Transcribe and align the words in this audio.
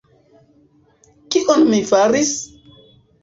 Kion 1.35 1.67
mi 1.73 1.81
faris? 1.91 2.31